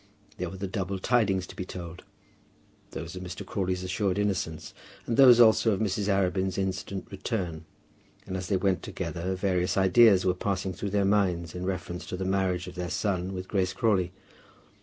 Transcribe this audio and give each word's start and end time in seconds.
There 0.37 0.49
were 0.49 0.57
the 0.57 0.67
double 0.67 0.97
tidings 0.97 1.45
to 1.45 1.55
be 1.55 1.63
told, 1.63 2.03
those 2.89 3.15
of 3.15 3.21
Mr. 3.21 3.45
Crawley's 3.45 3.83
assured 3.83 4.17
innocence, 4.17 4.73
and 5.05 5.15
those 5.15 5.39
also 5.39 5.73
of 5.73 5.79
Mrs. 5.79 6.07
Arabin's 6.09 6.57
instant 6.57 7.05
return. 7.11 7.65
And 8.25 8.35
as 8.35 8.47
they 8.47 8.57
went 8.57 8.81
together 8.81 9.35
various 9.35 9.77
ideas 9.77 10.25
were 10.25 10.33
passing 10.33 10.73
through 10.73 10.89
their 10.89 11.05
minds 11.05 11.53
in 11.53 11.67
reference 11.67 12.07
to 12.07 12.17
the 12.17 12.25
marriage 12.25 12.65
of 12.65 12.73
their 12.73 12.89
son 12.89 13.31
with 13.33 13.47
Grace 13.47 13.73
Crawley. 13.73 14.11